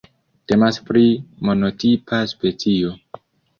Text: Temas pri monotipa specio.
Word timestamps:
Temas 0.51 0.79
pri 0.87 1.03
monotipa 1.51 2.25
specio. 2.35 2.99